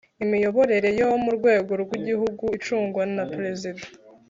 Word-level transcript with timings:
Imiyoborere 0.23 0.89
yo 0.99 1.07
murwego 1.23 1.71
rw 1.83 1.91
‘igihugu 1.99 2.43
icungwa 2.57 3.01
na 3.15 3.23
perezida. 3.33 3.83